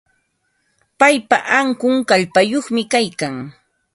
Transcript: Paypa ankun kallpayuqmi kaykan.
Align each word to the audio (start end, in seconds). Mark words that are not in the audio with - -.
Paypa 0.99 1.37
ankun 1.59 1.95
kallpayuqmi 2.09 2.81
kaykan. 2.93 3.35